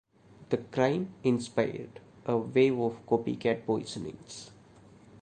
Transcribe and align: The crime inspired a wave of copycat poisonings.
The 0.49 0.57
crime 0.57 1.13
inspired 1.23 1.99
a 2.25 2.35
wave 2.35 2.79
of 2.79 3.05
copycat 3.05 3.67
poisonings. 3.67 4.49